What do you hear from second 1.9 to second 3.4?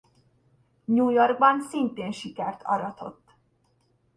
sikert aratott.